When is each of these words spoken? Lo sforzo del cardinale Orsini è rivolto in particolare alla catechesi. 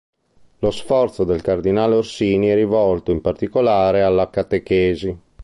Lo 0.61 0.71
sforzo 0.71 1.23
del 1.23 1.43
cardinale 1.43 1.93
Orsini 1.93 2.47
è 2.47 2.55
rivolto 2.55 3.11
in 3.11 3.21
particolare 3.21 4.01
alla 4.01 4.31
catechesi. 4.31 5.15